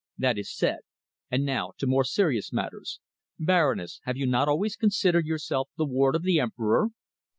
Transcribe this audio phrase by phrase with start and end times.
[0.17, 0.79] That is said.
[1.29, 2.99] And now to more serious matters.
[3.37, 6.87] Baroness, have you not always considered yourself the ward of the Emperor?"